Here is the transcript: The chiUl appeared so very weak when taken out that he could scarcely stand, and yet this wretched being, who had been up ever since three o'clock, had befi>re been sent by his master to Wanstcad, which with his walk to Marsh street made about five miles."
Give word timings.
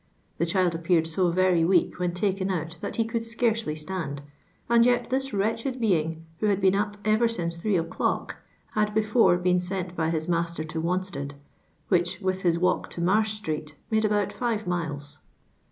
The 0.39 0.47
chiUl 0.47 0.73
appeared 0.73 1.05
so 1.05 1.29
very 1.29 1.63
weak 1.63 1.99
when 1.99 2.15
taken 2.15 2.49
out 2.49 2.75
that 2.81 2.95
he 2.95 3.05
could 3.05 3.23
scarcely 3.23 3.75
stand, 3.75 4.23
and 4.67 4.83
yet 4.83 5.11
this 5.11 5.31
wretched 5.31 5.79
being, 5.79 6.25
who 6.39 6.47
had 6.47 6.59
been 6.59 6.73
up 6.73 6.97
ever 7.05 7.27
since 7.27 7.55
three 7.55 7.77
o'clock, 7.77 8.37
had 8.71 8.95
befi>re 8.95 9.43
been 9.43 9.59
sent 9.59 9.95
by 9.95 10.09
his 10.09 10.27
master 10.27 10.63
to 10.63 10.81
Wanstcad, 10.81 11.35
which 11.89 12.19
with 12.19 12.41
his 12.41 12.57
walk 12.57 12.89
to 12.89 12.99
Marsh 13.01 13.33
street 13.33 13.75
made 13.91 14.03
about 14.03 14.33
five 14.33 14.65
miles." 14.65 15.19